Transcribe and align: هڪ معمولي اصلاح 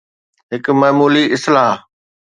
هڪ 0.51 0.65
معمولي 0.81 1.23
اصلاح 1.35 1.75